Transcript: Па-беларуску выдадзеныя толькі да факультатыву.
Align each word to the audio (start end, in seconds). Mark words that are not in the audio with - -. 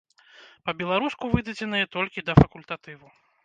Па-беларуску 0.69 1.31
выдадзеныя 1.35 1.85
толькі 1.99 2.27
да 2.31 2.41
факультатыву. 2.43 3.07